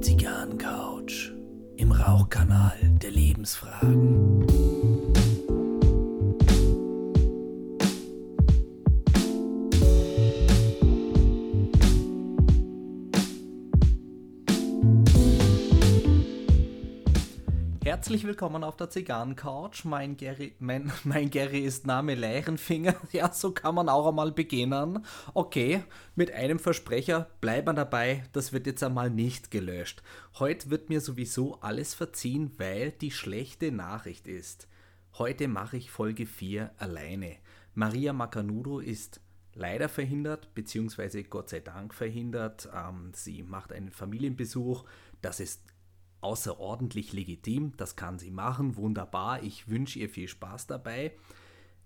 [0.00, 1.32] Zigarrencouch
[1.76, 4.75] im Rauchkanal der Lebensfragen.
[18.06, 19.84] Herzlich willkommen auf der Zigarrencouch.
[19.84, 22.94] Mein Gary, mein, mein Gary ist Name Leirenfinger.
[23.10, 25.04] Ja, so kann man auch einmal beginnen.
[25.34, 25.82] Okay,
[26.14, 30.04] mit einem Versprecher, bleiben dabei, das wird jetzt einmal nicht gelöscht.
[30.38, 34.68] Heute wird mir sowieso alles verziehen, weil die schlechte Nachricht ist.
[35.14, 37.38] Heute mache ich Folge 4 alleine.
[37.74, 39.20] Maria Macanudo ist
[39.52, 42.68] leider verhindert, beziehungsweise Gott sei Dank verhindert.
[42.72, 44.84] Ähm, sie macht einen Familienbesuch.
[45.22, 45.60] Das ist
[46.20, 51.12] außerordentlich legitim, das kann sie machen, wunderbar, ich wünsche ihr viel Spaß dabei.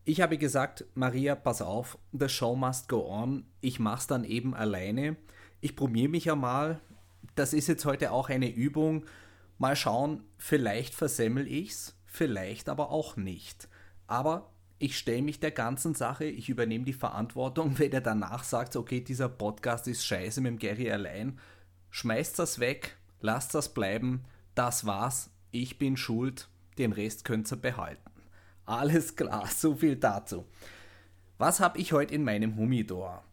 [0.04, 4.24] Ich habe gesagt, Maria, pass auf, the show must go on, ich mache es dann
[4.24, 5.16] eben alleine.
[5.60, 6.80] Ich probiere mich ja mal,
[7.34, 9.04] das ist jetzt heute auch eine Übung,
[9.58, 13.68] mal schauen, vielleicht versemmel ich's, vielleicht aber auch nicht.
[14.06, 18.74] Aber ich stelle mich der ganzen Sache, ich übernehme die Verantwortung, wenn er danach sagt,
[18.76, 21.38] okay, dieser Podcast ist scheiße mit dem Gary allein,
[21.90, 27.56] schmeißt das weg, lasst das bleiben, das war's, ich bin schuld, den Rest könnt ihr
[27.56, 28.10] behalten.
[28.66, 30.44] Alles klar, so viel dazu.
[31.38, 33.24] Was habe ich heute in meinem Humidor?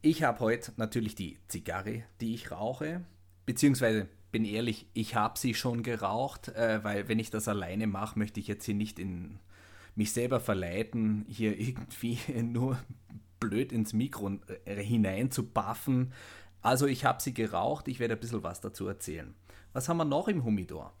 [0.00, 3.02] Ich habe heute natürlich die Zigarre, die ich rauche,
[3.46, 8.18] beziehungsweise bin ehrlich, ich habe sie schon geraucht, äh, weil wenn ich das alleine mache,
[8.18, 9.38] möchte ich jetzt hier nicht in
[9.94, 12.78] mich selber verleiten, hier irgendwie nur
[13.38, 16.12] blöd ins Mikro äh, hinein zu baffen.
[16.62, 19.34] Also ich habe sie geraucht, ich werde ein bisschen was dazu erzählen.
[19.72, 20.92] Was haben wir noch im Humidor?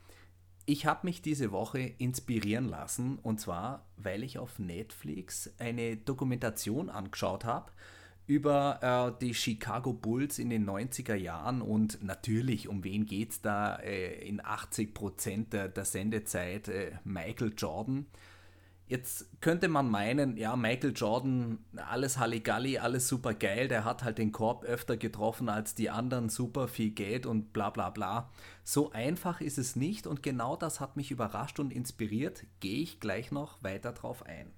[0.64, 6.88] Ich habe mich diese Woche inspirieren lassen und zwar, weil ich auf Netflix eine Dokumentation
[6.90, 7.72] angeschaut habe
[8.26, 13.40] über äh, die Chicago Bulls in den 90er Jahren und natürlich, um wen geht es
[13.42, 16.68] da äh, in 80% der, der Sendezeit?
[16.68, 18.06] Äh, Michael Jordan.
[18.92, 24.18] Jetzt könnte man meinen, ja, Michael Jordan, alles Halligalli, alles super geil, der hat halt
[24.18, 28.28] den Korb öfter getroffen als die anderen, super viel Geld und bla bla bla.
[28.64, 33.00] So einfach ist es nicht und genau das hat mich überrascht und inspiriert, gehe ich
[33.00, 34.52] gleich noch weiter drauf ein.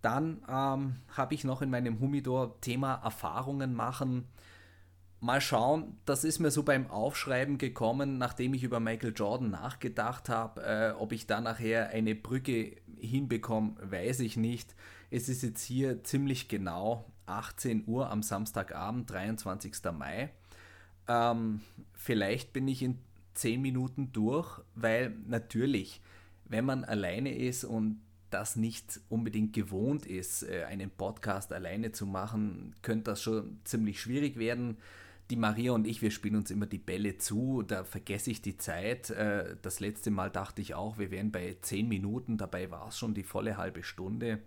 [0.00, 4.28] Dann ähm, habe ich noch in meinem Humidor Thema Erfahrungen machen
[5.22, 10.28] mal schauen, das ist mir so beim Aufschreiben gekommen, nachdem ich über Michael Jordan nachgedacht
[10.28, 10.62] habe.
[10.62, 14.74] Äh, ob ich da nachher eine Brücke hinbekomme, weiß ich nicht.
[15.10, 19.72] Es ist jetzt hier ziemlich genau 18 Uhr am Samstagabend, 23.
[19.96, 20.30] Mai.
[21.06, 21.60] Ähm,
[21.92, 22.98] vielleicht bin ich in
[23.34, 26.00] 10 Minuten durch, weil natürlich,
[26.46, 28.00] wenn man alleine ist und
[28.30, 34.00] das nicht unbedingt gewohnt ist, äh, einen Podcast alleine zu machen, könnte das schon ziemlich
[34.00, 34.78] schwierig werden
[35.32, 38.58] die Maria und ich, wir spielen uns immer die Bälle zu, da vergesse ich die
[38.58, 39.08] Zeit.
[39.08, 42.98] Äh, das letzte Mal dachte ich auch, wir wären bei 10 Minuten, dabei war es
[42.98, 44.42] schon die volle halbe Stunde.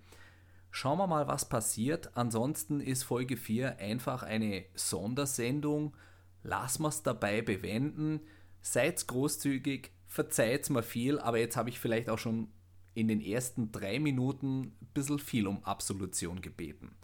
[0.69, 2.15] Schauen wir mal, was passiert.
[2.15, 5.95] Ansonsten ist Folge 4 einfach eine Sondersendung.
[6.43, 8.19] Lassen wir es dabei bewenden.
[8.61, 12.49] Seid großzügig, verzeiht mir viel, aber jetzt habe ich vielleicht auch schon
[12.93, 16.95] in den ersten drei Minuten ein bisschen viel um Absolution gebeten.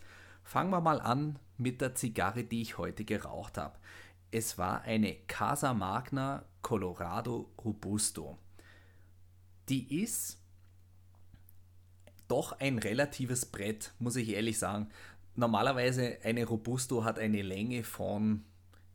[0.44, 3.78] Fangen wir mal an mit der Zigarre, die ich heute geraucht habe.
[4.32, 8.38] Es war eine Casa Magna Colorado Robusto.
[9.70, 10.40] Die ist
[12.28, 14.90] doch ein relatives Brett, muss ich ehrlich sagen.
[15.36, 18.44] Normalerweise eine Robusto hat eine Länge von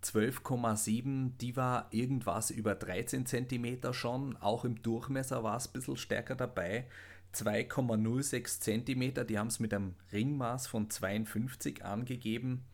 [0.02, 5.96] 12,7, die war irgendwas über 13 cm schon, auch im Durchmesser war es ein bisschen
[5.96, 6.86] stärker dabei.
[7.36, 12.64] 2,06 cm, die haben es mit einem Ringmaß von 52 angegeben.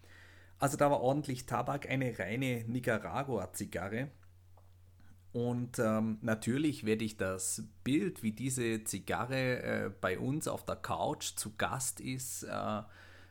[0.59, 4.11] Also da war ordentlich Tabak, eine reine Nicaragua-Zigarre.
[5.33, 10.77] Und ähm, natürlich werde ich das Bild, wie diese Zigarre äh, bei uns auf der
[10.77, 12.83] Couch zu Gast ist, äh,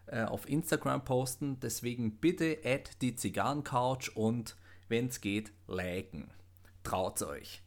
[0.07, 1.59] äh, auf Instagram posten.
[1.59, 4.57] Deswegen bitte add die Zigarrencouch und
[4.89, 6.31] wenn es geht, liken.
[6.83, 7.61] Traut euch.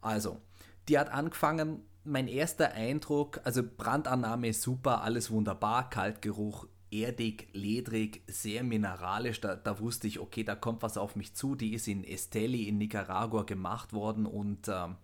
[0.00, 0.42] Also,
[0.88, 8.62] die hat angefangen mein erster Eindruck, also Brandannahme super, alles wunderbar, Kaltgeruch erdig, ledrig, sehr
[8.62, 9.40] mineralisch.
[9.40, 11.54] Da, da, wusste ich, okay, da kommt was auf mich zu.
[11.54, 14.96] Die ist in Esteli in Nicaragua gemacht worden und ähm,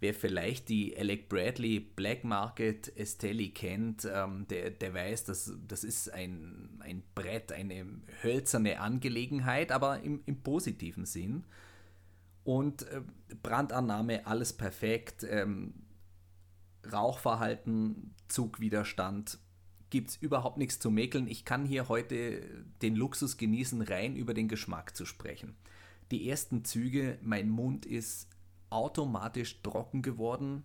[0.00, 5.84] wer vielleicht die Alec Bradley Black Market Esteli kennt, ähm, der, der weiß, dass das
[5.84, 7.86] ist ein, ein Brett, eine
[8.22, 11.44] hölzerne Angelegenheit, aber im, im positiven Sinn.
[12.44, 13.02] Und äh,
[13.42, 15.24] Brandannahme, alles perfekt.
[15.28, 15.74] Ähm,
[16.92, 19.38] Rauchverhalten, Zugwiderstand,
[19.90, 21.28] gibt es überhaupt nichts zu mäkeln.
[21.28, 22.42] Ich kann hier heute
[22.82, 25.56] den Luxus genießen, rein über den Geschmack zu sprechen.
[26.10, 28.28] die ersten Züge, mein Mund ist
[28.70, 30.64] automatisch trocken geworden.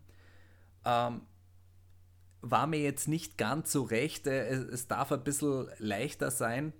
[0.85, 1.21] Ähm,
[2.41, 4.27] war mir jetzt nicht ganz so recht.
[4.27, 6.73] Äh, es, darf ein bisschen leichter sein.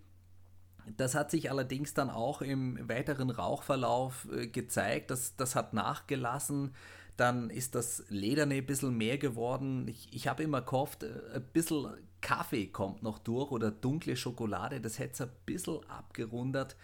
[0.98, 5.12] Das hat sich allerdings dann auch im weiteren Rauchverlauf äh, gezeigt.
[5.12, 6.74] Das, das hat nachgelassen.
[7.18, 9.88] Dann ist das Lederne ein bisschen mehr geworden.
[9.88, 11.88] Ich, ich habe immer gehofft, äh, ein bisschen
[12.22, 14.80] Kaffee kommt noch durch oder dunkle Schokolade.
[14.80, 16.76] Das hätte es ein bisschen abgerundet.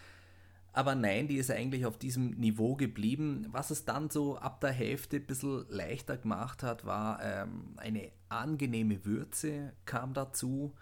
[0.74, 3.48] Aber nein, die ist eigentlich auf diesem Niveau geblieben.
[3.52, 8.12] Was es dann so ab der Hälfte ein bisschen leichter gemacht hat, war ähm, eine
[8.30, 10.76] angenehme Würze kam dazu.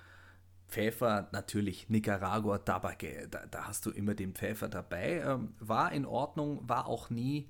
[0.68, 5.24] Pfeffer, natürlich Nicaragua, Tabake, da, da, hast du immer den Pfeffer dabei.
[5.26, 7.48] Ähm, war in Ordnung, war auch nie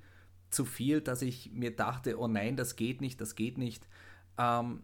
[0.50, 3.86] zu viel, dass ich mir dachte, oh nein, das geht nicht, das geht nicht.
[4.38, 4.82] Ähm,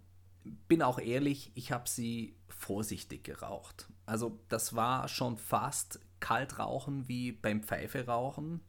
[0.69, 3.89] bin auch ehrlich, ich habe sie vorsichtig geraucht.
[4.07, 8.61] Also das war schon fast kalt rauchen wie beim Pfeife rauchen.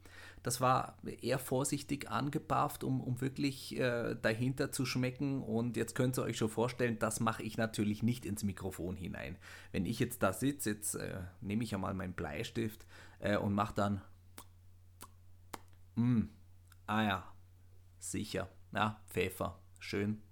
[0.42, 5.42] Das war eher vorsichtig angepafft, um, um wirklich äh, dahinter zu schmecken.
[5.42, 9.38] Und jetzt könnt ihr euch schon vorstellen, das mache ich natürlich nicht ins Mikrofon hinein.
[9.72, 12.84] Wenn ich jetzt da sitze, jetzt äh, nehme ich einmal meinen Bleistift
[13.20, 14.02] äh, und mache dann.
[15.94, 16.24] Mm,
[16.86, 17.34] ah ja,
[17.98, 18.48] sicher.
[18.72, 19.58] Ja, Pfeffer.
[19.78, 20.22] Schön.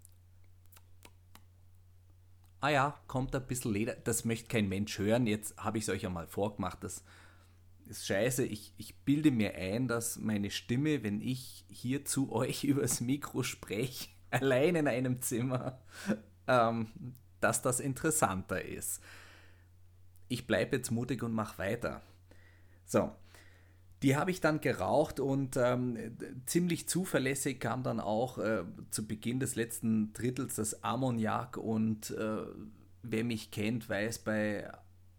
[2.61, 3.95] Ah ja, kommt ein bisschen Leder.
[3.95, 5.27] Das möchte kein Mensch hören.
[5.27, 6.85] Jetzt habe ich es euch einmal vorgemacht.
[6.85, 7.05] Das
[7.87, 8.45] ist scheiße.
[8.45, 13.43] Ich, ich bilde mir ein, dass meine Stimme, wenn ich hier zu euch übers Mikro
[13.43, 15.81] spreche, allein in einem Zimmer,
[16.47, 16.89] ähm,
[17.41, 19.03] dass das interessanter ist.
[20.29, 22.01] Ich bleibe jetzt mutig und mache weiter.
[22.87, 23.13] So,
[24.03, 25.97] die habe ich dann geraucht und ähm,
[26.47, 32.43] ziemlich zuverlässig kam dann auch äh, zu Beginn des letzten Drittels das Ammoniak und äh,
[33.03, 34.71] wer mich kennt, weiß, bei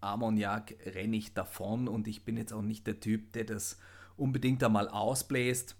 [0.01, 3.79] Ammoniak renne ich davon und ich bin jetzt auch nicht der Typ, der das
[4.17, 5.77] unbedingt einmal ausbläst.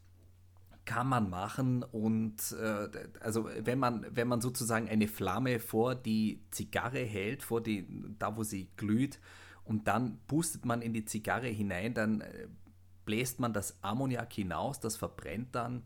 [0.85, 2.89] Kann man machen und äh,
[3.21, 7.87] also wenn man, wenn man sozusagen eine Flamme vor die Zigarre hält, vor die,
[8.19, 9.19] da wo sie glüht,
[9.65, 12.47] und dann pustet man in die Zigarre hinein, dann äh,
[13.05, 15.83] bläst man das Ammoniak hinaus, das verbrennt dann.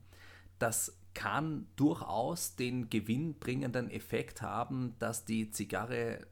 [0.60, 6.28] Das kann durchaus den gewinnbringenden Effekt haben, dass die Zigarre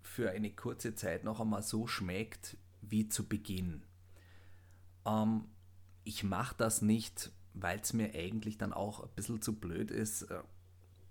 [0.00, 3.82] für eine kurze Zeit noch einmal so schmeckt wie zu Beginn.
[5.04, 5.44] Ähm,
[6.04, 10.22] ich mache das nicht, weil es mir eigentlich dann auch ein bisschen zu blöd ist.
[10.22, 10.42] Äh,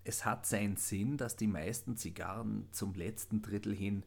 [0.04, 4.04] es hat seinen Sinn, dass die meisten Zigarren zum letzten Drittel hin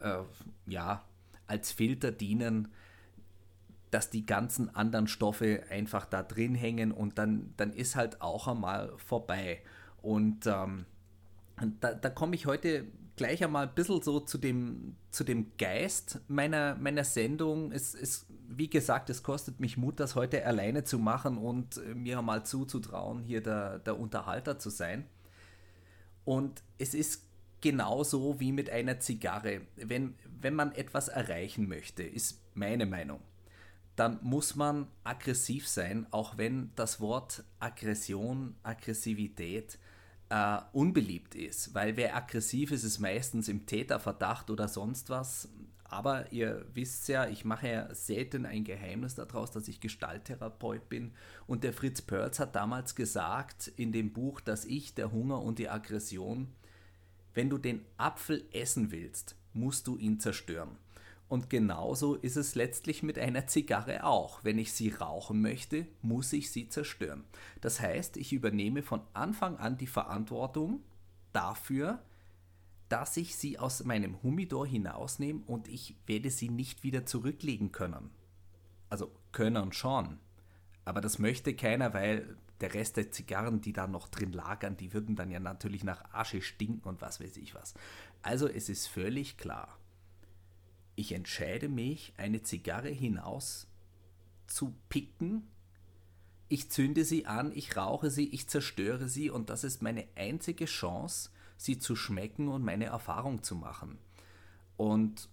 [0.00, 0.22] äh,
[0.66, 1.04] ja,
[1.46, 2.68] als Filter dienen,
[3.90, 8.46] dass die ganzen anderen Stoffe einfach da drin hängen und dann, dann ist halt auch
[8.48, 9.60] einmal vorbei.
[10.00, 10.86] Und ähm,
[11.80, 16.20] da, da komme ich heute gleich einmal ein bisschen so zu dem, zu dem Geist
[16.28, 17.72] meiner, meiner Sendung.
[17.72, 21.94] Es, es, wie gesagt, es kostet mich Mut, das heute alleine zu machen und äh,
[21.94, 25.04] mir mal zuzutrauen, hier der, der Unterhalter zu sein.
[26.24, 27.26] Und es ist
[27.60, 29.62] genauso wie mit einer Zigarre.
[29.76, 33.20] Wenn, wenn man etwas erreichen möchte, ist meine Meinung,
[34.00, 39.78] dann muss man aggressiv sein, auch wenn das Wort Aggression, Aggressivität
[40.30, 45.50] äh, unbeliebt ist, weil wer aggressiv ist, ist meistens im Täterverdacht oder sonst was.
[45.84, 51.12] Aber ihr wisst ja, ich mache ja selten ein Geheimnis daraus, dass ich Gestalttherapeut bin.
[51.46, 55.58] Und der Fritz Perls hat damals gesagt in dem Buch, dass ich, der Hunger und
[55.58, 56.48] die Aggression,
[57.34, 60.78] wenn du den Apfel essen willst, musst du ihn zerstören.
[61.30, 64.42] Und genauso ist es letztlich mit einer Zigarre auch.
[64.42, 67.22] Wenn ich sie rauchen möchte, muss ich sie zerstören.
[67.60, 70.82] Das heißt, ich übernehme von Anfang an die Verantwortung
[71.32, 72.02] dafür,
[72.88, 78.10] dass ich sie aus meinem Humidor hinausnehme und ich werde sie nicht wieder zurücklegen können.
[78.88, 80.18] Also können schon.
[80.84, 84.92] Aber das möchte keiner, weil der Rest der Zigarren, die da noch drin lagern, die
[84.92, 87.74] würden dann ja natürlich nach Asche stinken und was weiß ich was.
[88.20, 89.79] Also es ist völlig klar
[90.96, 93.66] ich entscheide mich, eine Zigarre hinaus
[94.46, 95.48] zu picken.
[96.48, 100.66] Ich zünde sie an, ich rauche sie, ich zerstöre sie und das ist meine einzige
[100.66, 103.98] Chance, sie zu schmecken und meine Erfahrung zu machen.
[104.76, 105.28] Und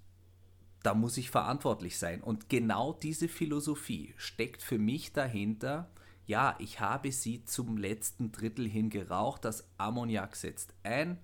[0.84, 2.22] da muss ich verantwortlich sein.
[2.22, 5.90] Und genau diese Philosophie steckt für mich dahinter.
[6.28, 11.18] Ja, ich habe sie zum letzten Drittel hin geraucht, das Ammoniak setzt ein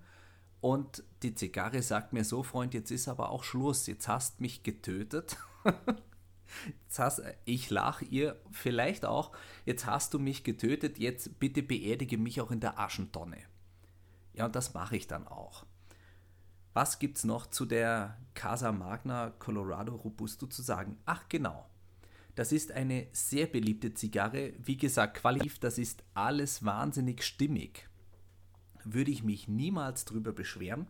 [0.64, 4.62] und die Zigarre sagt mir so, Freund, jetzt ist aber auch Schluss, jetzt hast mich
[4.62, 5.36] getötet.
[6.84, 9.32] Jetzt hast, ich lache ihr vielleicht auch,
[9.64, 13.38] jetzt hast du mich getötet, jetzt bitte beerdige mich auch in der Aschentonne.
[14.34, 15.66] Ja, und das mache ich dann auch.
[16.72, 20.96] Was gibt's noch zu der Casa Magna Colorado Robusto zu sagen?
[21.06, 21.68] Ach genau.
[22.36, 24.52] Das ist eine sehr beliebte Zigarre.
[24.58, 27.88] Wie gesagt, qualitativ, das ist alles wahnsinnig stimmig.
[28.84, 30.86] Würde ich mich niemals drüber beschweren.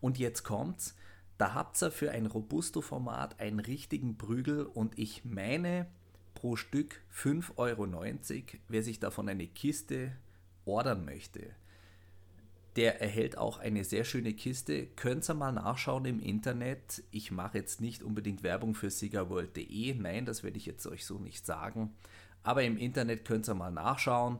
[0.00, 0.94] Und jetzt kommt's.
[1.38, 5.86] Da habt ihr für ein Robusto-Format einen richtigen Prügel und ich meine
[6.34, 7.86] pro Stück 5,90 Euro.
[8.68, 10.12] Wer sich davon eine Kiste
[10.64, 11.54] ordern möchte,
[12.76, 14.86] der erhält auch eine sehr schöne Kiste.
[14.86, 17.02] Könnt ihr mal nachschauen im Internet.
[17.10, 19.94] Ich mache jetzt nicht unbedingt Werbung für cigarworld.de.
[19.94, 21.94] Nein, das werde ich jetzt euch so nicht sagen.
[22.42, 24.38] Aber im Internet könnt ihr mal nachschauen.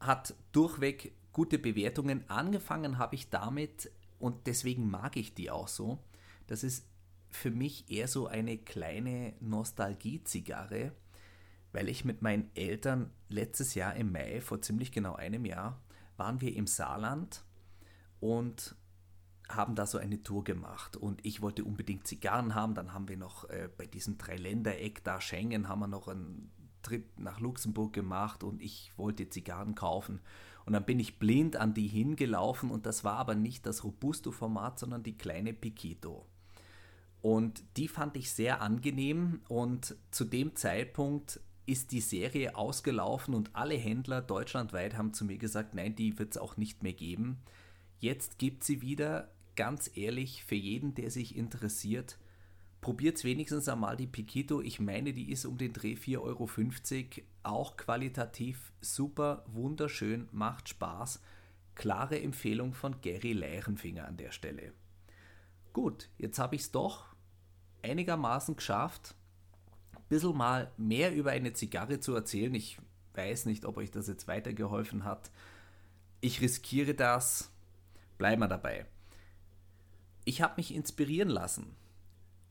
[0.00, 2.24] Hat durchweg gute Bewertungen.
[2.30, 5.98] Angefangen habe ich damit und deswegen mag ich die auch so.
[6.46, 6.86] Das ist
[7.28, 10.92] für mich eher so eine kleine Nostalgie-Zigarre,
[11.72, 15.82] weil ich mit meinen Eltern letztes Jahr im Mai, vor ziemlich genau einem Jahr,
[16.16, 17.44] waren wir im Saarland
[18.20, 18.76] und
[19.48, 22.74] haben da so eine Tour gemacht und ich wollte unbedingt Zigarren haben.
[22.74, 26.50] Dann haben wir noch äh, bei diesem Dreiländereck da Schengen haben wir noch einen
[26.82, 30.20] Trip nach Luxemburg gemacht und ich wollte Zigarren kaufen.
[30.66, 34.78] Und dann bin ich blind an die hingelaufen und das war aber nicht das Robusto-Format,
[34.78, 36.26] sondern die kleine Piquito.
[37.20, 43.56] Und die fand ich sehr angenehm und zu dem Zeitpunkt ist die Serie ausgelaufen und
[43.56, 47.38] alle Händler deutschlandweit haben zu mir gesagt, nein, die wird es auch nicht mehr geben.
[47.98, 52.18] Jetzt gibt sie wieder, ganz ehrlich, für jeden, der sich interessiert,
[52.84, 54.60] probiert wenigstens einmal die Piquito.
[54.60, 56.48] Ich meine, die ist um den Dreh 4,50 Euro.
[57.42, 61.22] Auch qualitativ super, wunderschön, macht Spaß.
[61.74, 64.74] Klare Empfehlung von Gary Leirenfinger an der Stelle.
[65.72, 67.06] Gut, jetzt habe ich es doch
[67.82, 69.14] einigermaßen geschafft,
[70.10, 72.54] bisschen mal mehr über eine Zigarre zu erzählen.
[72.54, 72.76] Ich
[73.14, 75.30] weiß nicht, ob euch das jetzt weitergeholfen hat.
[76.20, 77.50] Ich riskiere das.
[78.18, 78.84] Bleiben wir dabei.
[80.26, 81.74] Ich habe mich inspirieren lassen.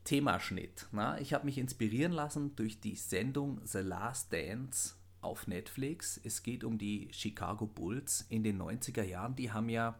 [0.04, 0.86] Themaschnitt.
[0.92, 1.18] Na?
[1.20, 6.20] Ich habe mich inspirieren lassen durch die Sendung The Last Dance auf Netflix.
[6.22, 9.34] Es geht um die Chicago Bulls in den 90er Jahren.
[9.34, 9.98] Die haben ja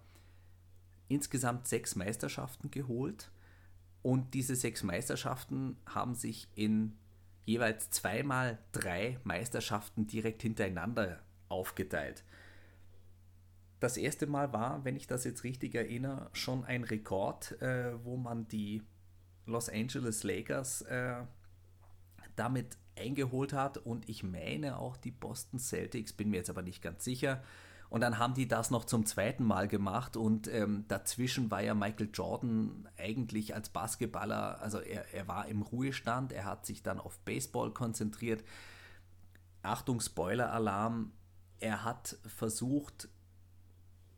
[1.08, 3.30] insgesamt sechs Meisterschaften geholt.
[4.02, 6.96] Und diese sechs Meisterschaften haben sich in
[7.46, 12.22] jeweils zweimal drei Meisterschaften direkt hintereinander aufgeteilt.
[13.80, 18.16] Das erste Mal war, wenn ich das jetzt richtig erinnere, schon ein Rekord, äh, wo
[18.16, 18.82] man die
[19.46, 21.22] Los Angeles Lakers äh,
[22.36, 26.82] damit eingeholt hat und ich meine auch die Boston Celtics, bin mir jetzt aber nicht
[26.82, 27.42] ganz sicher.
[27.90, 31.74] Und dann haben die das noch zum zweiten Mal gemacht und ähm, dazwischen war ja
[31.74, 36.98] Michael Jordan eigentlich als Basketballer, also er, er war im Ruhestand, er hat sich dann
[36.98, 38.42] auf Baseball konzentriert.
[39.62, 41.12] Achtung, Spoiler-Alarm,
[41.60, 43.08] er hat versucht,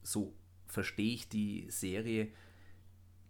[0.03, 0.35] so
[0.67, 2.33] verstehe ich die Serie,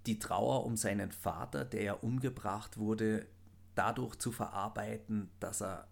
[0.07, 3.27] die Trauer um seinen Vater, der ja umgebracht wurde,
[3.75, 5.89] dadurch zu verarbeiten, dass er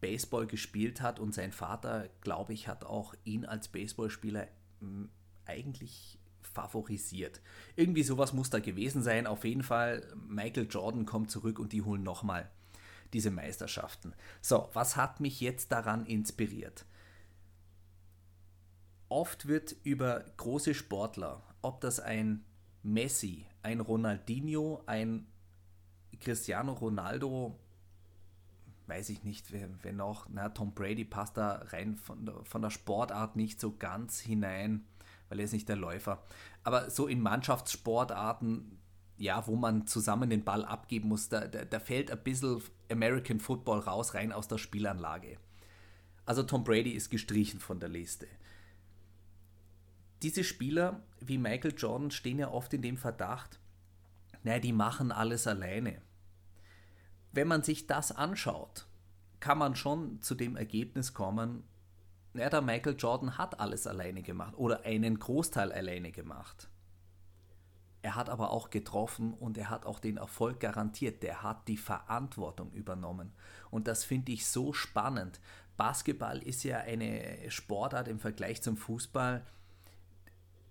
[0.00, 4.46] Baseball gespielt hat und sein Vater, glaube ich, hat auch ihn als Baseballspieler
[4.80, 5.08] hm,
[5.44, 7.40] eigentlich favorisiert.
[7.74, 9.26] Irgendwie sowas muss da gewesen sein.
[9.26, 12.50] Auf jeden Fall, Michael Jordan kommt zurück und die holen nochmal
[13.12, 14.14] diese Meisterschaften.
[14.40, 16.84] So, was hat mich jetzt daran inspiriert?
[19.08, 22.44] Oft wird über große Sportler, ob das ein
[22.86, 25.26] Messi, ein Ronaldinho, ein
[26.20, 27.58] Cristiano Ronaldo
[28.86, 32.70] weiß ich nicht, wer noch, na, Tom Brady passt da rein von der, von der
[32.70, 34.84] Sportart nicht so ganz hinein,
[35.28, 36.22] weil er ist nicht der Läufer.
[36.62, 38.78] Aber so in Mannschaftssportarten,
[39.18, 43.40] ja, wo man zusammen den Ball abgeben muss, da, da, da fällt ein bisschen American
[43.40, 45.38] Football raus, rein aus der Spielanlage.
[46.24, 48.26] Also Tom Brady ist gestrichen von der Liste.
[50.22, 53.60] Diese Spieler wie Michael Jordan stehen ja oft in dem Verdacht,
[54.42, 56.00] naja, die machen alles alleine
[57.36, 58.86] wenn man sich das anschaut,
[59.40, 61.64] kann man schon zu dem Ergebnis kommen,
[62.32, 66.68] ja, der Michael Jordan hat alles alleine gemacht oder einen Großteil alleine gemacht.
[68.02, 71.22] Er hat aber auch getroffen und er hat auch den Erfolg garantiert.
[71.22, 73.32] Der hat die Verantwortung übernommen.
[73.70, 75.40] Und das finde ich so spannend.
[75.76, 79.44] Basketball ist ja eine Sportart im Vergleich zum Fußball,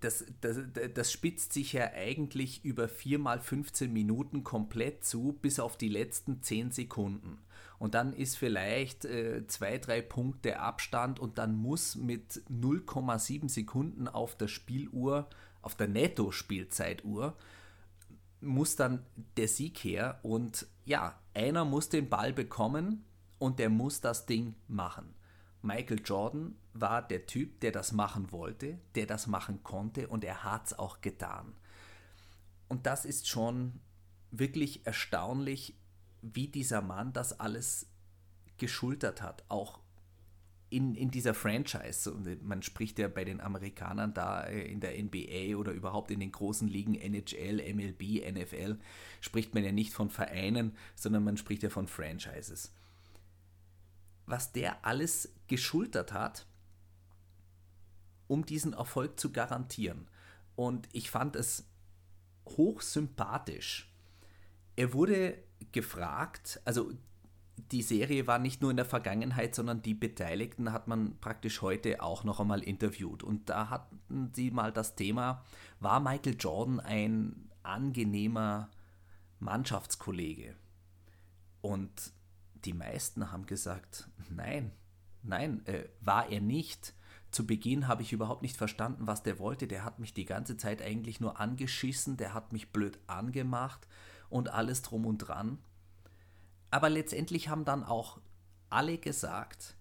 [0.05, 0.59] das, das,
[0.93, 5.89] das spitzt sich ja eigentlich über 4 mal 15 Minuten komplett zu, bis auf die
[5.89, 7.39] letzten 10 Sekunden.
[7.79, 14.07] Und dann ist vielleicht äh, zwei, drei Punkte Abstand und dann muss mit 0,7 Sekunden
[14.07, 15.27] auf der Spieluhr,
[15.62, 17.35] auf der Netto-Spielzeituhr,
[18.41, 19.03] muss dann
[19.38, 20.19] der Sieg her.
[20.21, 23.03] Und ja, einer muss den Ball bekommen
[23.39, 25.15] und der muss das Ding machen.
[25.65, 30.43] Michael Jordan war der Typ, der das machen wollte, der das machen konnte und er
[30.43, 31.53] hat es auch getan.
[32.67, 33.79] Und das ist schon
[34.31, 35.75] wirklich erstaunlich,
[36.22, 37.88] wie dieser Mann das alles
[38.57, 39.79] geschultert hat, auch
[40.69, 42.12] in, in dieser Franchise.
[42.41, 46.31] Man spricht ja bei den Amerikanern da äh, in der NBA oder überhaupt in den
[46.31, 48.77] großen Ligen NHL, MLB, NFL,
[49.22, 52.74] spricht man ja nicht von Vereinen, sondern man spricht ja von Franchises.
[54.25, 56.48] Was der alles geschultert hat,
[58.27, 60.08] um diesen Erfolg zu garantieren.
[60.55, 61.67] Und ich fand es
[62.48, 63.91] hochsympathisch.
[64.75, 65.38] Er wurde
[65.72, 66.91] gefragt, also
[67.72, 72.01] die Serie war nicht nur in der Vergangenheit, sondern die Beteiligten hat man praktisch heute
[72.01, 73.24] auch noch einmal interviewt.
[73.24, 75.44] Und da hatten sie mal das Thema,
[75.79, 78.70] war Michael Jordan ein angenehmer
[79.39, 80.55] Mannschaftskollege?
[81.62, 82.13] Und
[82.65, 84.72] die meisten haben gesagt, nein,
[85.24, 86.93] nein, äh, war er nicht.
[87.31, 89.67] Zu Beginn habe ich überhaupt nicht verstanden, was der wollte.
[89.67, 93.88] Der hat mich die ganze Zeit eigentlich nur angeschissen, der hat mich blöd angemacht
[94.29, 95.60] und alles drum und dran.
[96.72, 98.19] Aber letztendlich haben dann auch
[98.69, 99.75] alle gesagt,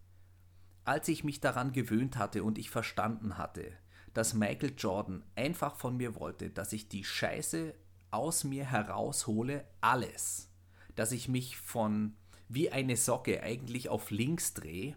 [0.84, 3.72] als ich mich daran gewöhnt hatte und ich verstanden hatte,
[4.12, 7.74] dass Michael Jordan einfach von mir wollte, dass ich die Scheiße
[8.10, 10.50] aus mir heraushole, alles,
[10.94, 12.14] dass ich mich von
[12.48, 14.96] wie eine Socke eigentlich auf links drehe,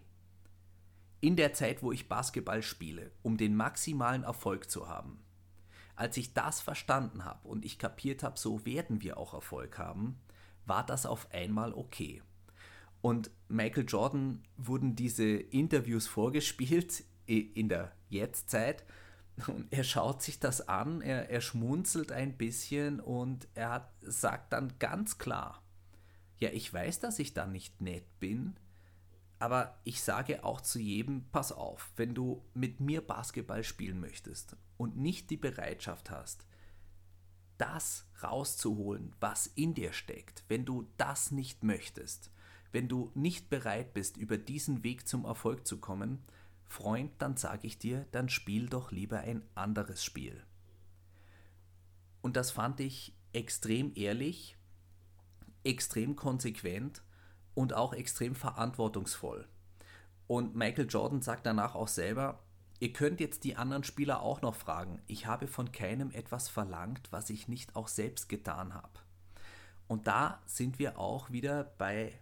[1.20, 5.18] in der Zeit, wo ich Basketball spiele, um den maximalen Erfolg zu haben.
[5.96, 10.20] Als ich das verstanden habe und ich kapiert habe, so werden wir auch Erfolg haben,
[10.64, 12.22] war das auf einmal okay.
[13.00, 18.84] Und Michael Jordan wurden diese Interviews vorgespielt in der Jetztzeit.
[19.46, 24.52] Und er schaut sich das an, er, er schmunzelt ein bisschen und er hat, sagt
[24.52, 25.62] dann ganz klar,
[26.38, 28.56] ja, ich weiß, dass ich da nicht nett bin,
[29.38, 34.56] aber ich sage auch zu jedem, pass auf, wenn du mit mir Basketball spielen möchtest
[34.76, 36.44] und nicht die Bereitschaft hast,
[37.56, 42.30] das rauszuholen, was in dir steckt, wenn du das nicht möchtest,
[42.72, 46.22] wenn du nicht bereit bist, über diesen Weg zum Erfolg zu kommen,
[46.66, 50.44] Freund, dann sage ich dir, dann spiel doch lieber ein anderes Spiel.
[52.20, 54.57] Und das fand ich extrem ehrlich,
[55.68, 57.02] extrem konsequent
[57.54, 59.46] und auch extrem verantwortungsvoll.
[60.26, 62.42] Und Michael Jordan sagt danach auch selber,
[62.80, 65.02] Ihr könnt jetzt die anderen Spieler auch noch fragen.
[65.08, 69.00] Ich habe von keinem etwas verlangt, was ich nicht auch selbst getan habe.
[69.88, 72.12] Und da sind wir auch wieder bei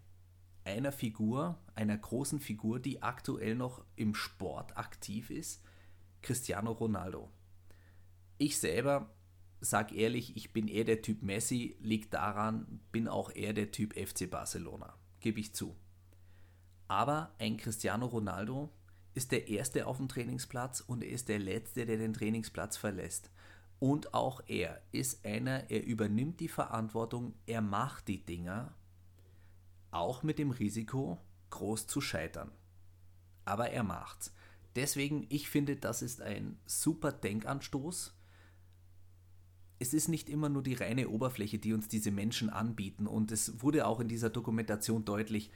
[0.64, 5.62] einer Figur, einer großen Figur, die aktuell noch im Sport aktiv ist,
[6.22, 7.30] Cristiano Ronaldo.
[8.38, 9.10] Ich selber
[9.60, 13.94] sag ehrlich, ich bin eher der Typ Messi, liegt daran, bin auch eher der Typ
[13.94, 15.76] FC Barcelona, gebe ich zu.
[16.88, 18.70] Aber ein Cristiano Ronaldo
[19.14, 23.30] ist der Erste auf dem Trainingsplatz und er ist der Letzte, der den Trainingsplatz verlässt.
[23.78, 28.74] Und auch er ist einer, er übernimmt die Verantwortung, er macht die Dinger,
[29.90, 31.18] auch mit dem Risiko,
[31.50, 32.50] groß zu scheitern.
[33.44, 34.32] Aber er macht's.
[34.74, 38.15] Deswegen, ich finde, das ist ein super Denkanstoß.
[39.78, 43.06] Es ist nicht immer nur die reine Oberfläche, die uns diese Menschen anbieten.
[43.06, 45.50] Und es wurde auch in dieser Dokumentation deutlich,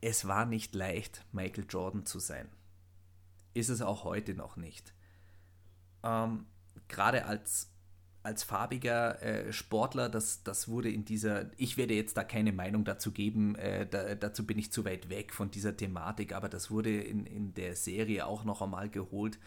[0.00, 2.48] es war nicht leicht, Michael Jordan zu sein.
[3.54, 4.92] Ist es auch heute noch nicht.
[6.02, 6.46] Ähm,
[6.88, 7.72] Gerade als,
[8.22, 12.84] als farbiger äh, Sportler, das, das wurde in dieser, ich werde jetzt da keine Meinung
[12.84, 16.70] dazu geben, äh, da, dazu bin ich zu weit weg von dieser Thematik, aber das
[16.70, 19.38] wurde in, in der Serie auch noch einmal geholt.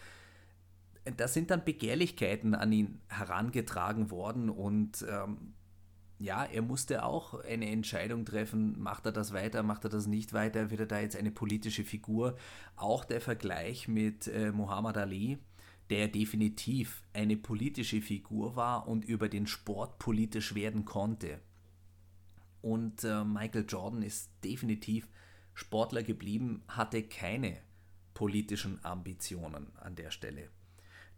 [1.04, 5.54] Da sind dann Begehrlichkeiten an ihn herangetragen worden und ähm,
[6.20, 10.34] ja, er musste auch eine Entscheidung treffen, macht er das weiter, macht er das nicht
[10.34, 12.36] weiter, wird er da jetzt eine politische Figur.
[12.76, 15.38] Auch der Vergleich mit äh, Muhammad Ali,
[15.88, 21.40] der definitiv eine politische Figur war und über den Sport politisch werden konnte.
[22.60, 25.08] Und äh, Michael Jordan ist definitiv
[25.54, 27.56] Sportler geblieben, hatte keine
[28.12, 30.50] politischen Ambitionen an der Stelle.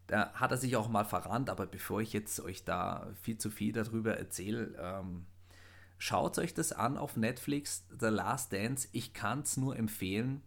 [0.07, 3.51] Da hat er sich auch mal verrannt, aber bevor ich jetzt euch da viel zu
[3.51, 5.27] viel darüber erzähle, ähm,
[5.99, 8.89] schaut euch das an auf Netflix, The Last Dance.
[8.93, 10.43] Ich kann es nur empfehlen.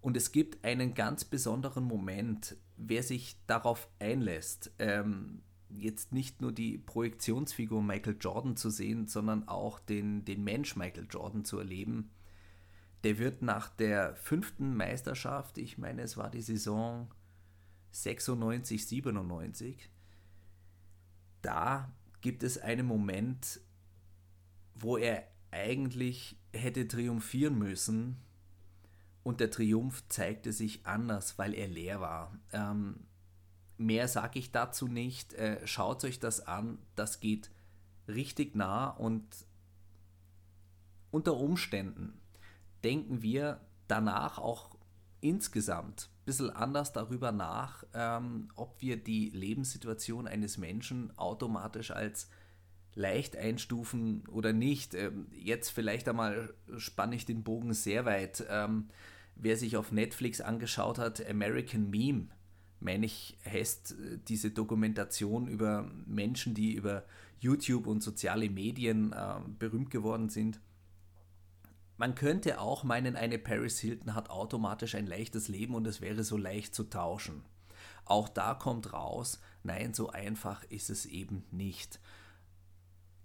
[0.00, 6.52] Und es gibt einen ganz besonderen Moment, wer sich darauf einlässt, ähm, jetzt nicht nur
[6.52, 12.10] die Projektionsfigur Michael Jordan zu sehen, sondern auch den, den Mensch Michael Jordan zu erleben.
[13.02, 17.10] Der wird nach der fünften Meisterschaft, ich meine, es war die Saison
[17.94, 19.88] 96, 97,
[21.42, 23.60] da gibt es einen Moment,
[24.74, 28.16] wo er eigentlich hätte triumphieren müssen
[29.22, 32.36] und der Triumph zeigte sich anders, weil er leer war.
[32.52, 33.06] Ähm,
[33.78, 35.34] mehr sage ich dazu nicht.
[35.34, 37.50] Äh, schaut euch das an, das geht
[38.08, 39.24] richtig nah und
[41.12, 42.20] unter Umständen
[42.82, 44.76] denken wir danach auch
[45.20, 52.28] insgesamt bisschen anders darüber nach, ähm, ob wir die Lebenssituation eines Menschen automatisch als
[52.94, 54.94] leicht einstufen oder nicht.
[54.94, 58.44] Ähm, jetzt vielleicht einmal spanne ich den Bogen sehr weit.
[58.48, 58.88] Ähm,
[59.36, 62.28] wer sich auf Netflix angeschaut hat, American Meme,
[62.80, 67.04] meine ich, heißt äh, diese Dokumentation über Menschen, die über
[67.40, 70.60] YouTube und soziale Medien äh, berühmt geworden sind.
[71.96, 76.24] Man könnte auch meinen, eine Paris Hilton hat automatisch ein leichtes Leben und es wäre
[76.24, 77.44] so leicht zu tauschen.
[78.04, 82.00] Auch da kommt raus, nein, so einfach ist es eben nicht.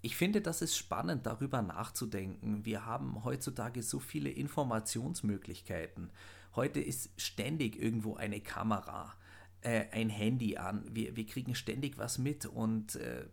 [0.02, 2.64] Ich finde, das ist spannend, darüber nachzudenken.
[2.64, 6.12] Wir haben heutzutage so viele Informationsmöglichkeiten.
[6.56, 9.14] Heute ist ständig irgendwo eine Kamera,
[9.62, 10.86] äh, ein Handy an.
[10.90, 13.26] Wir, wir kriegen ständig was mit und äh,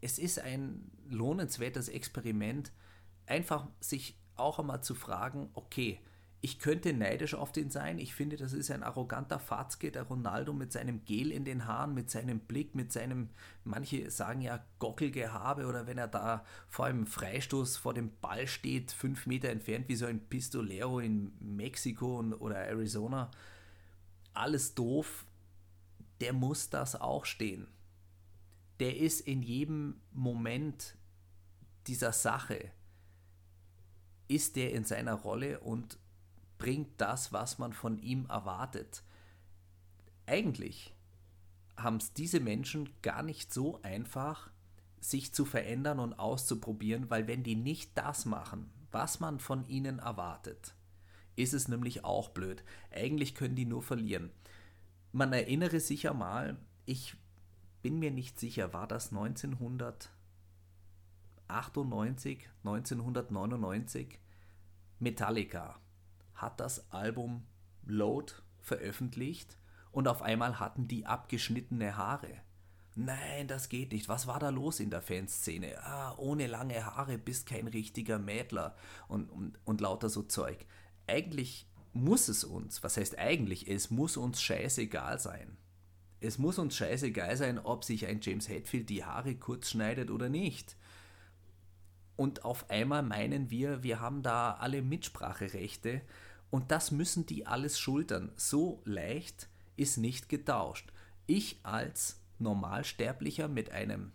[0.00, 2.72] es ist ein lohnenswertes Experiment,
[3.28, 6.00] einfach sich auch einmal zu fragen, okay,
[6.40, 7.98] ich könnte neidisch auf den sein.
[7.98, 11.94] Ich finde, das ist ein arroganter Fatzke, der Ronaldo mit seinem Gel in den Haaren,
[11.94, 13.30] mit seinem Blick, mit seinem,
[13.64, 18.92] manche sagen ja Gockelgehabe oder wenn er da vor einem Freistoß vor dem Ball steht,
[18.92, 23.32] fünf Meter entfernt, wie so ein Pistolero in Mexiko oder Arizona.
[24.32, 25.24] Alles doof.
[26.20, 27.66] Der muss das auch stehen.
[28.78, 30.96] Der ist in jedem Moment
[31.86, 32.70] dieser Sache,
[34.28, 35.98] ist der in seiner Rolle und
[36.58, 39.02] bringt das, was man von ihm erwartet.
[40.26, 40.94] Eigentlich
[41.76, 44.50] haben es diese Menschen gar nicht so einfach,
[45.00, 50.00] sich zu verändern und auszuprobieren, weil wenn die nicht das machen, was man von ihnen
[50.00, 50.74] erwartet,
[51.36, 52.64] ist es nämlich auch blöd.
[52.90, 54.30] Eigentlich können die nur verlieren.
[55.12, 57.14] Man erinnere sich ja mal, ich
[57.80, 59.12] bin mir nicht sicher, war das
[61.48, 64.18] 1998, 1999?
[64.98, 65.80] Metallica
[66.34, 67.46] hat das Album
[67.86, 69.56] Load veröffentlicht
[69.90, 72.42] und auf einmal hatten die abgeschnittene Haare.
[72.94, 74.08] Nein, das geht nicht.
[74.08, 75.82] Was war da los in der Fanszene?
[75.84, 80.66] Ah, ohne lange Haare bist kein richtiger Mädler und, und, und lauter so Zeug.
[81.06, 85.56] Eigentlich muss es uns, was heißt eigentlich, es muss uns scheißegal sein.
[86.20, 90.28] Es muss uns scheißegal sein, ob sich ein James Hetfield die Haare kurz schneidet oder
[90.28, 90.76] nicht.
[92.18, 96.00] Und auf einmal meinen wir, wir haben da alle Mitspracherechte
[96.50, 98.32] und das müssen die alles schultern.
[98.34, 100.92] So leicht ist nicht getauscht.
[101.28, 104.10] Ich als Normalsterblicher mit einem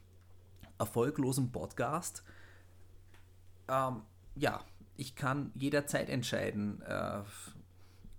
[0.78, 2.26] erfolglosen Podcast,
[3.70, 4.02] ähm,
[4.36, 4.60] ja,
[4.98, 7.22] ich kann jederzeit entscheiden, äh,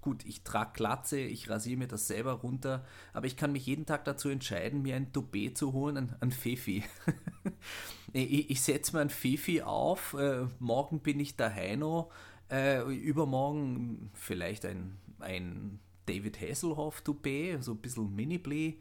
[0.00, 3.84] gut, ich trage Glatze, ich rasiere mir das selber runter, aber ich kann mich jeden
[3.84, 6.84] Tag dazu entscheiden, mir ein Toupet zu holen, ein, ein Fefi.
[8.14, 12.10] ich, ich setze mir ein Fefi auf, äh, morgen bin ich der Heino,
[12.50, 18.74] äh, übermorgen vielleicht ein, ein David Hasselhoff Toupet, so ein bisschen Mini-Blee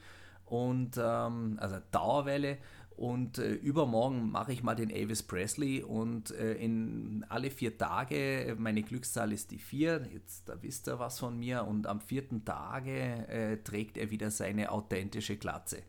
[0.46, 2.60] und ähm, also Dauerwelle
[2.96, 8.56] und äh, übermorgen mache ich mal den Elvis Presley und äh, in alle vier Tage,
[8.60, 12.46] meine Glückszahl ist die vier, jetzt da wisst ihr was von mir und am vierten
[12.46, 15.82] Tage äh, trägt er wieder seine authentische Glatze.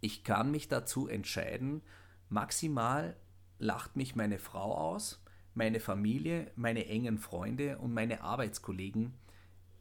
[0.00, 1.82] Ich kann mich dazu entscheiden,
[2.28, 3.16] maximal
[3.58, 5.22] lacht mich meine Frau aus,
[5.54, 9.14] meine Familie, meine engen Freunde und meine Arbeitskollegen,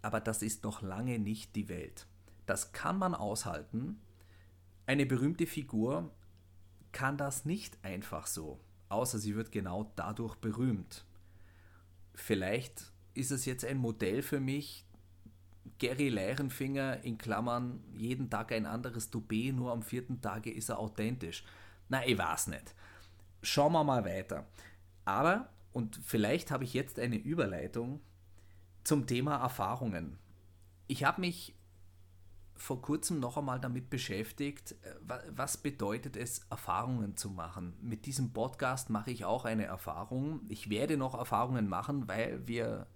[0.01, 2.07] aber das ist noch lange nicht die Welt.
[2.45, 3.99] Das kann man aushalten.
[4.85, 6.11] Eine berühmte Figur
[6.91, 11.05] kann das nicht einfach so, außer sie wird genau dadurch berühmt.
[12.13, 14.85] Vielleicht ist es jetzt ein Modell für mich,
[15.79, 20.79] Gary Leirenfinger in Klammern, jeden Tag ein anderes Toupet, nur am vierten Tage ist er
[20.79, 21.43] authentisch.
[21.89, 22.73] Na, ich weiß nicht.
[23.41, 24.45] Schauen wir mal weiter.
[25.05, 27.99] Aber und vielleicht habe ich jetzt eine Überleitung
[28.83, 30.17] zum Thema Erfahrungen.
[30.87, 31.55] Ich habe mich
[32.55, 37.73] vor kurzem noch einmal damit beschäftigt, äh, was bedeutet es, Erfahrungen zu machen.
[37.81, 40.41] Mit diesem Podcast mache ich auch eine Erfahrung.
[40.47, 42.87] Ich werde noch Erfahrungen machen, weil wir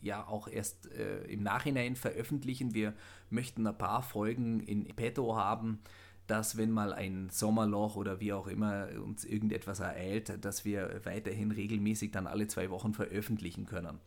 [0.00, 2.74] ja auch erst äh, im Nachhinein veröffentlichen.
[2.74, 2.94] Wir
[3.30, 5.80] möchten ein paar Folgen in petto haben,
[6.28, 11.50] dass wenn mal ein Sommerloch oder wie auch immer uns irgendetwas ereilt, dass wir weiterhin
[11.50, 13.98] regelmäßig dann alle zwei Wochen veröffentlichen können.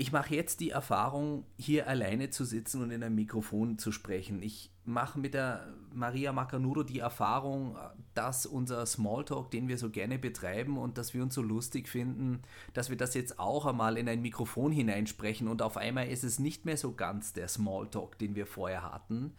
[0.00, 4.44] Ich mache jetzt die Erfahrung, hier alleine zu sitzen und in ein Mikrofon zu sprechen.
[4.44, 7.76] Ich mache mit der Maria Macanudo die Erfahrung,
[8.14, 12.42] dass unser Smalltalk, den wir so gerne betreiben und dass wir uns so lustig finden,
[12.74, 16.38] dass wir das jetzt auch einmal in ein Mikrofon hineinsprechen und auf einmal ist es
[16.38, 19.34] nicht mehr so ganz der Smalltalk, den wir vorher hatten,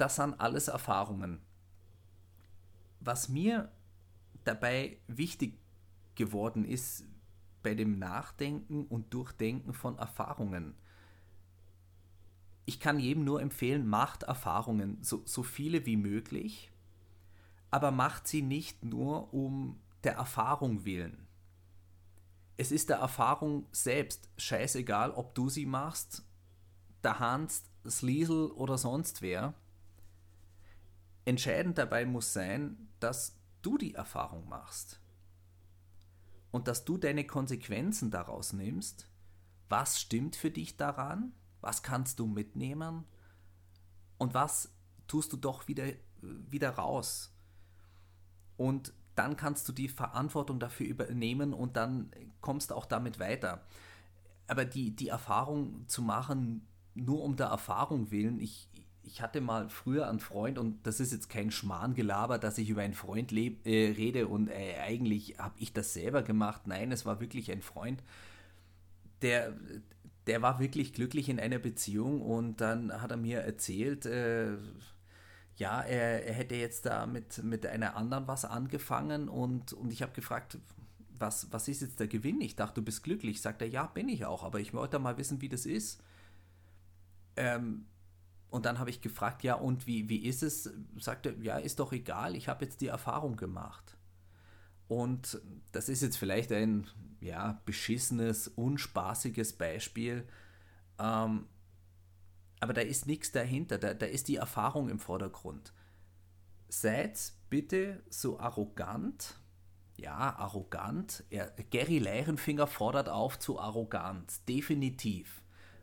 [0.00, 1.40] das sind alles Erfahrungen.
[3.00, 3.70] Was mir
[4.44, 5.58] dabei wichtig
[6.14, 7.04] geworden ist
[7.62, 10.74] bei dem Nachdenken und Durchdenken von Erfahrungen.
[12.64, 16.70] Ich kann jedem nur empfehlen, macht Erfahrungen, so, so viele wie möglich,
[17.70, 21.26] aber macht sie nicht nur um der Erfahrung willen.
[22.56, 26.24] Es ist der Erfahrung selbst scheißegal, ob du sie machst,
[27.02, 29.54] der Hans, das Liesel oder sonst wer.
[31.30, 35.00] Entscheidend dabei muss sein, dass du die Erfahrung machst
[36.50, 39.08] und dass du deine Konsequenzen daraus nimmst.
[39.68, 41.32] Was stimmt für dich daran?
[41.60, 43.04] Was kannst du mitnehmen?
[44.18, 44.72] Und was
[45.06, 47.32] tust du doch wieder, wieder raus?
[48.56, 53.64] Und dann kannst du die Verantwortung dafür übernehmen und dann kommst du auch damit weiter.
[54.48, 58.68] Aber die, die Erfahrung zu machen, nur um der Erfahrung willen, ich,
[59.02, 62.82] ich hatte mal früher einen Freund und das ist jetzt kein Schmarrngelaber, dass ich über
[62.82, 66.66] einen Freund leb, äh, rede und äh, eigentlich habe ich das selber gemacht.
[66.66, 68.02] Nein, es war wirklich ein Freund,
[69.22, 69.54] der,
[70.26, 74.56] der war wirklich glücklich in einer Beziehung und dann hat er mir erzählt, äh,
[75.56, 80.02] ja, er, er, hätte jetzt da mit, mit einer anderen was angefangen und, und ich
[80.02, 80.58] habe gefragt,
[81.18, 82.40] was, was ist jetzt der Gewinn?
[82.40, 83.42] Ich dachte, du bist glücklich.
[83.42, 86.02] Sagt er, ja, bin ich auch, aber ich wollte mal wissen, wie das ist.
[87.36, 87.84] Ähm,
[88.50, 90.70] und dann habe ich gefragt, ja, und wie, wie ist es?
[90.98, 93.96] Sagt er, ja, ist doch egal, ich habe jetzt die Erfahrung gemacht.
[94.88, 96.88] Und das ist jetzt vielleicht ein
[97.20, 100.26] ja, beschissenes, unspaßiges Beispiel.
[100.98, 101.46] Ähm,
[102.58, 105.72] aber da ist nichts dahinter, da, da ist die Erfahrung im Vordergrund.
[106.68, 109.38] Seid bitte so arrogant,
[109.96, 111.24] ja, arrogant.
[111.30, 115.39] Er, Gary Leirenfinger fordert auf zu Arroganz, definitiv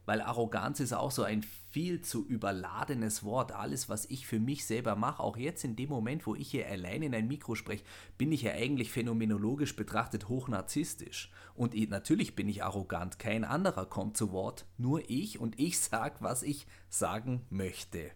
[0.07, 3.51] weil Arroganz ist auch so ein viel zu überladenes Wort.
[3.51, 6.65] Alles, was ich für mich selber mache, auch jetzt in dem Moment, wo ich hier
[6.67, 7.83] allein in ein Mikro spreche,
[8.17, 11.29] bin ich ja eigentlich phänomenologisch betrachtet hochnarzisstisch.
[11.55, 16.15] Und natürlich bin ich arrogant, kein anderer kommt zu Wort, nur ich und ich sage,
[16.21, 18.09] was ich sagen möchte.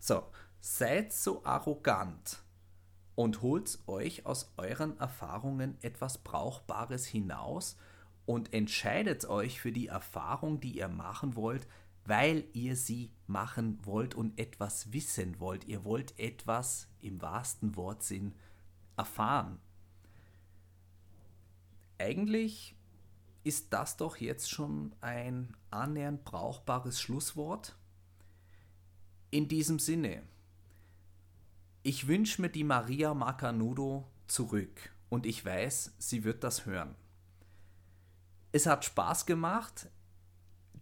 [0.00, 0.24] So,
[0.60, 2.42] seid so arrogant
[3.14, 7.76] und holt euch aus euren Erfahrungen etwas Brauchbares hinaus,
[8.30, 11.66] und entscheidet euch für die Erfahrung, die ihr machen wollt,
[12.04, 15.64] weil ihr sie machen wollt und etwas wissen wollt.
[15.64, 18.36] Ihr wollt etwas im wahrsten Wortsinn
[18.96, 19.58] erfahren.
[21.98, 22.76] Eigentlich
[23.42, 27.76] ist das doch jetzt schon ein annähernd brauchbares Schlusswort.
[29.32, 30.22] In diesem Sinne,
[31.82, 36.94] ich wünsche mir die Maria Macanudo zurück und ich weiß, sie wird das hören
[38.52, 39.88] es hat Spaß gemacht.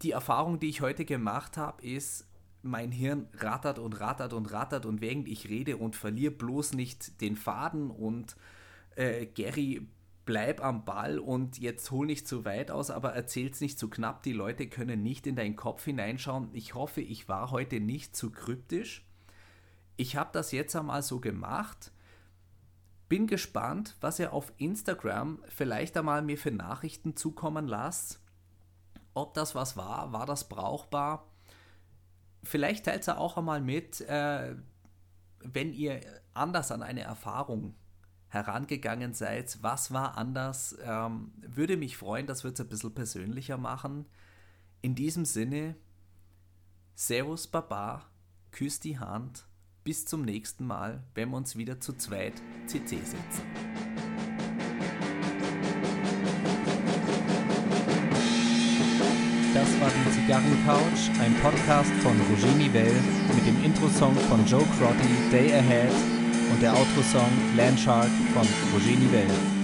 [0.03, 2.27] Die Erfahrung, die ich heute gemacht habe, ist,
[2.63, 7.21] mein Hirn rattert und rattert und rattert und während ich rede und verliere bloß nicht
[7.21, 8.37] den Faden und
[8.97, 9.87] äh, Gary,
[10.25, 14.23] bleib am Ball und jetzt hol nicht zu weit aus, aber erzähl's nicht zu knapp.
[14.23, 16.51] Die Leute können nicht in deinen Kopf hineinschauen.
[16.53, 19.07] Ich hoffe, ich war heute nicht zu kryptisch.
[19.97, 21.93] Ich habe das jetzt einmal so gemacht
[23.09, 28.21] bin gespannt, was ihr auf Instagram vielleicht einmal mir für Nachrichten zukommen lasst.
[29.15, 31.27] Ob das was war, war das brauchbar?
[32.43, 34.55] Vielleicht teilt ihr auch einmal mit, äh,
[35.41, 36.01] wenn ihr
[36.35, 37.75] anders an eine Erfahrung
[38.29, 39.59] herangegangen seid.
[39.63, 40.77] Was war anders?
[40.83, 44.07] Ähm, würde mich freuen, das wird es ein bisschen persönlicher machen.
[44.83, 45.77] In diesem Sinne,
[46.95, 48.05] Servus Baba,
[48.51, 49.48] küsst die Hand
[49.89, 52.35] bis zum nächsten Mal, wenn wir uns wieder zu zweit
[52.67, 53.43] CC setzen.
[59.55, 62.93] Das war die Zigarrencouch, ein Podcast von Roger Nivelle
[63.35, 65.95] mit dem Intro-Song von Joe Crotty, Day Ahead
[66.53, 69.58] und der Outro-Song Landshark von Roger Nivelle.